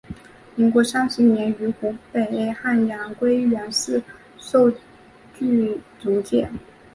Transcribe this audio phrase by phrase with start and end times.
[0.55, 4.01] 民国三十年于湖北汉阳归元寺
[4.39, 4.71] 受
[5.37, 6.49] 具足戒。